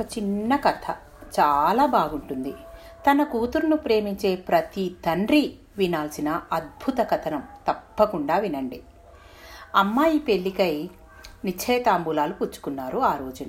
ఒక 0.00 0.18
చిన్న 0.18 0.56
కథ. 0.56 0.90
చాలా 1.40 1.86
బాగుంటుంది. 1.86 2.52
తన 3.10 3.22
కూతురును 3.22 3.76
ప్రేమించే 3.76 4.36
ప్రతి 4.36 4.96
తండ్రి 5.06 5.54
వినాల్సిన 5.78 6.42
అద్భుత 6.52 6.98
కథనం 6.98 7.42
తప్పకుండా 7.68 8.38
వినండి. 8.38 8.82
అమ్మాయి 9.74 10.18
పెళ్ళికై 10.18 10.90
నిశ్చయతాంబూలాలు 11.44 12.32
పుచ్చుకున్నారు 12.32 12.98
ఆ 12.98 13.16
రోజున. 13.16 13.46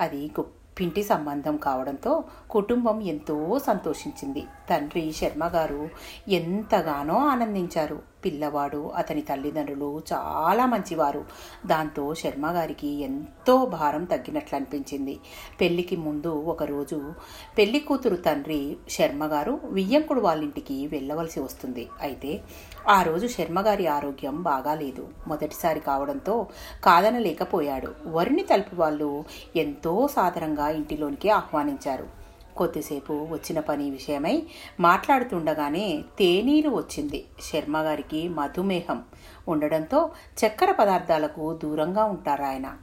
అది 0.00 0.26
గొప్పింటి 0.26 1.02
సంబంధం 1.02 1.56
కావడంతో 1.56 2.24
కుటుంబం 2.50 3.00
ఎంతో 3.00 3.58
సంతోషించింది. 3.58 4.46
తండ్రి 4.70 5.12
శర్మ 5.12 5.46
గారు 5.46 5.88
ఎంతగానో 6.28 7.14
ఆనందించారు. 7.14 8.02
పిల్లవాడు 8.24 8.88
అతని 8.88 9.20
తల్లిదండ్రులు 9.20 10.02
చాలా 10.12 10.66
మంచివారు. 10.66 11.24
దాంతో 11.66 12.14
శర్మ 12.14 12.46
గారికి 12.50 13.02
ఎంతో 13.02 13.66
భారం 13.66 14.04
తగ్గినట్లు 14.04 14.56
అనిపించింది 14.56 15.18
పెళ్ళికి 15.60 15.96
ముందు 15.96 16.28
ఒకరోజు 16.28 17.12
పెళ్ళి 17.58 17.80
కూతురు 17.80 18.16
తండ్రి 18.16 18.76
శర్మ 18.90 19.24
గారు 19.24 19.60
వియ్యంకుడు 19.64 20.20
వాళ్ళింటికి 20.20 20.86
వెళ్ళవలసి 20.86 21.40
వస్తుంది. 21.40 21.88
అయితే 22.02 22.40
ఆ 22.88 23.02
రోజు 23.02 23.26
శర్మగారి 23.26 23.86
ఆరోగ్యం 23.86 24.42
బాగాలేదు 24.42 25.08
మొదటిసారి 25.28 25.80
కావడంతో 25.80 26.46
కాదనలేకపోయాడు. 26.84 27.94
వరుణి 28.06 28.42
తలుపు 28.42 28.76
వాళ్ళు 28.76 29.24
ఎంతో 29.56 30.08
సాదరంగా 30.08 30.68
ఇంటిలోనికి 30.68 31.30
ఆహ్వానించారు. 31.30 32.19
కొద్దిసేపు 32.60 33.26
వచ్చిన 33.30 33.60
పని 33.60 33.90
విషయమై 33.90 34.42
మాట్లాడుతుండగానే 34.80 36.04
తేనీరు 36.18 36.70
వచ్చింది. 36.70 37.24
శర్మ 37.52 37.78
గారికి 37.78 38.28
మధుమేహం. 38.28 39.02
ఉండడంతో 39.48 40.10
చక్కెర 40.46 40.72
పదార్థాలకు 40.72 41.58
దూరంగా 41.62 42.04
ఉంటారు 42.04 42.42
ఆయన. 42.42 42.76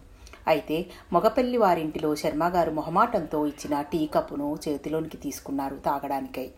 అయితే 0.47 0.85
మగపెళ్ళి 1.13 1.57
వారింటిలో 1.57 2.15
శర్మగారు 2.15 2.71
మొహమాటంతో 2.71 3.47
ఇచ్చిన 3.47 3.81
టీ 3.81 4.09
కప్పును 4.13 4.57
చేతిలోనికి 4.67 5.17
తీసుకున్నారు 5.17 5.75
తాగడానికై. 5.75 6.49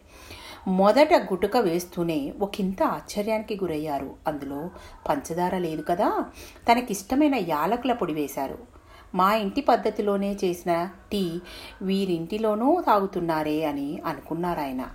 మొదట 0.68 1.14
గుటుక 1.14 1.58
వేస్తూనే 1.58 2.34
ఒకంత 2.42 2.84
ఆశ్చర్యానికి 2.84 3.56
గురయ్యారు. 3.56 4.16
అందులో 4.28 4.70
పంచదార 5.10 5.58
లేదు 5.58 5.82
కదా? 5.82 6.26
తనకిష్టమైన 6.72 7.36
యాలకుల 7.36 7.94
పొడి 7.94 8.14
వేశారు. 8.14 8.79
మా 9.16 9.36
ఇంటి 9.36 9.62
పద్ధతిలోనే 9.62 10.38
చేసిన 10.44 10.90
టీ 11.12 11.40
వీరింటిలోనూ 11.82 12.82
తాగుతున్నారే 12.82 13.66
అని 13.66 14.02
అనుకున్నారు 14.06 14.60
ఆయన 14.60 14.86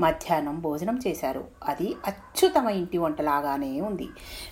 మధ్యాహ్నం 0.00 0.60
భోజనం 0.60 0.98
చేశారు. 1.06 1.44
అది 1.64 1.94
అచ్చుతమ 2.06 2.68
ఇంటి 2.68 2.98
వంటలాగానే 2.98 3.80
ఉంది. 3.80 4.08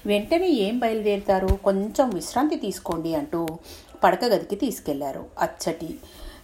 వెంటనే 0.06 0.48
ఏం 0.48 0.78
బయలుదేరుతారు? 0.78 1.48
కొంచెం 1.64 2.10
విశ్రాంతి 2.10 2.56
తీసుకోండి 2.56 3.14
అంటూ 3.14 3.46
పడక 4.04 4.24
గదికి 4.24 4.56
తీసుకెళ్ళారు. 4.56 5.24
అచ్చటి 5.40 5.98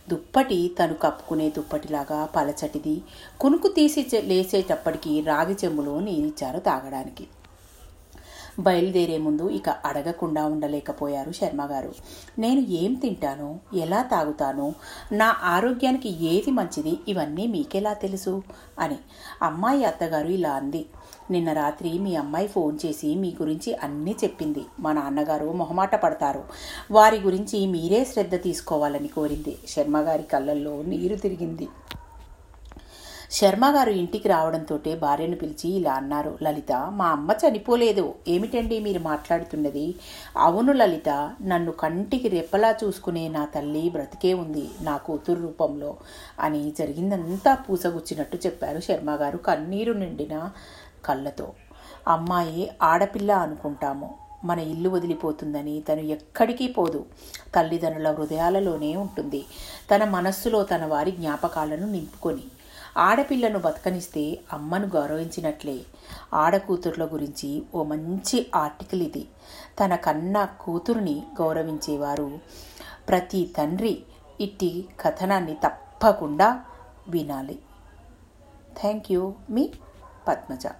దుప్పటి 0.09 0.77
తను 0.79 0.95
కప్పుకునే 0.95 1.49
దుప్పటిలాగా 1.51 2.29
పలచటిది. 2.37 3.03
కునుకు 3.41 3.69
తీసి 3.69 4.07
లేచేటప్పటికి 4.21 5.21
రాగి 5.21 5.57
చెంబులో 5.65 6.01
నీరిచ్చారు 6.01 6.59
తాగడానికి. 6.59 7.27
బయలుదేరే 8.61 9.19
ముందు 9.19 9.49
ఇక 9.49 9.69
అడగకుండా 9.69 10.47
ఉండలేకపోయారు 10.47 11.33
శర్మగారు 11.33 11.93
నేను 12.39 12.61
ఏం 12.61 12.95
తింటాను? 12.95 13.61
ఎలా 13.75 14.03
తాగుతాను? 14.03 14.75
నా 15.13 15.37
ఆరోగ్యానికి 15.43 16.25
ఏది 16.25 16.51
మంచిది? 16.51 16.99
ఇవన్నీ 17.09 17.47
మీకెలా 17.47 17.93
తెలుసు? 17.93 18.43
అని 18.79 18.97
అమ్మాయి 19.43 19.85
అత్తగారు 19.85 20.27
ఇలా 20.27 20.51
అంది. 20.51 20.87
నిన్న 21.31 21.53
రాత్రి 21.53 21.99
మీ 21.99 22.17
అమ్మాయి 22.17 22.47
ఫోన్ 22.47 22.79
చేసి 22.87 23.15
మీ 23.15 23.37
గురించి 23.43 23.75
అన్నీ 23.75 24.17
చెప్పింది. 24.25 24.63
మా 24.81 24.93
నాన్నగారు 24.93 25.53
మొహమాట 25.53 26.03
పడతారు. 26.03 26.45
వారి 26.91 27.21
గురించి 27.21 27.67
మీరే 27.67 28.05
శ్రద్ధ 28.05 28.35
తీసుకోవాలని 28.35 29.09
కోరింది. 29.09 29.59
శర్మగారి 29.69 30.23
కళ్ళల్లో 30.23 30.83
నీరు 30.83 31.17
తిరిగింది. 31.17 31.69
శర్మ 33.31 33.67
గారు 33.77 33.91
ఇంటికి 33.91 34.29
రావడంతో 34.29 34.79
భార్యను 35.01 35.37
పిలిచి 35.37 35.71
ఇలా 35.71 35.93
అన్నారు. 35.93 36.39
లలిత 36.43 36.73
మా 36.73 37.09
అమ్మ 37.09 37.31
చనిపోలేదు. 37.33 38.15
ఏమిటండి 38.29 38.81
మీరు 38.81 39.01
మాట్లాడుతున్నది? 39.01 39.95
అవును 40.37 40.73
లలిత 40.73 41.09
నన్ను 41.43 41.73
కంటికి 41.73 42.29
రెప్పలా 42.29 42.75
చూసుకునే 42.85 43.29
నా 43.29 43.45
తల్లి 43.45 43.91
బ్రతికే 43.91 44.35
ఉంది 44.35 44.71
నా 44.81 44.97
కూతురు 44.97 45.41
రూపంలో 45.41 45.97
అని 46.41 46.73
జరిగిందంతా 46.79 47.55
పూసగుచ్చినట్టు 47.55 48.37
చెప్పారు 48.37 48.81
శర్మ 48.81 49.11
గారు 49.15 49.39
కన్నీరు 49.39 49.93
నిండిన 49.93 50.51
కళ్ళతో. 51.05 51.53
అమ్మాయి 52.09 52.71
ఆడపిల్ల 52.83 53.33
అనుకుంటాము. 53.33 54.15
మన 54.45 54.59
ఇల్లు 54.59 54.89
వదిలిపోతుందని 54.89 55.81
తను 55.81 56.01
ఎక్కడికి 56.01 56.69
పోదు. 56.69 57.05
తల్లిదండ్రుల 57.57 58.11
హృదయాలలోనే 58.13 58.97
ఉంటుంది. 58.97 59.45
తన 59.95 60.05
మనస్సులో 60.05 60.63
తన 60.63 60.85
వారి 60.85 61.11
జ్ఞాపకాలను 61.11 61.87
నింపుకొని. 61.93 62.43
ఆడపిల్లను 62.97 63.59
బతకనిస్తే 63.59 64.41
అమ్మను 64.53 64.87
గౌరవించినట్లే. 64.87 65.81
ఆడకూతుర్ల 66.35 67.05
గురించి 67.05 67.63
ఓ 67.75 67.83
మంచి 67.83 68.51
ఆర్టికల్ 68.55 69.03
ఇది. 69.03 69.29
తన 69.85 69.97
కన్న 69.97 70.49
కూతురుని 70.61 71.23
గౌరవించేవారు. 71.41 72.39
ప్రతి 73.09 73.51
తండ్రి 73.59 74.03
ఇట్టి 74.41 74.89
కథనాన్ని 75.01 75.55
తప్పకుండా 75.55 76.65
వినాలి. 77.09 77.59
థ్యాంక్ 78.81 79.13
యూ 79.13 79.35
మీ 79.51 79.71
పద్మజ. 80.29 80.67